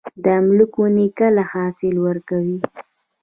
[0.23, 2.59] د املوک ونې کله حاصل ورکوي؟